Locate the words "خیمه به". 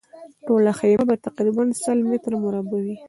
0.79-1.15